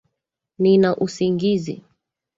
Nina 0.57 0.95
usingizi 0.97 1.83